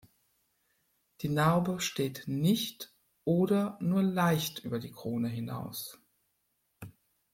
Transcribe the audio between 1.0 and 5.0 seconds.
Die Narbe steht nicht oder nur leicht über die